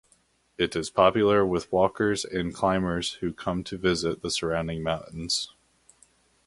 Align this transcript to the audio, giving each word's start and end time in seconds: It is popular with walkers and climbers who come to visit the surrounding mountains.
It 0.57 0.75
is 0.75 0.89
popular 0.89 1.45
with 1.45 1.71
walkers 1.71 2.25
and 2.25 2.51
climbers 2.55 3.11
who 3.21 3.31
come 3.31 3.63
to 3.65 3.77
visit 3.77 4.23
the 4.23 4.31
surrounding 4.31 4.81
mountains. 4.81 5.53